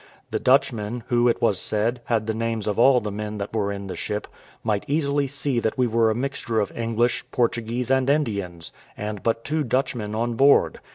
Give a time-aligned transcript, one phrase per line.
[0.31, 3.71] The Dutchmen, who, it was said, had the names of all the men that were
[3.71, 4.25] in the ship,
[4.63, 9.43] might easily see that we were a mixture of English, Portuguese, and Indians, and but
[9.45, 10.79] two Dutchmen on board.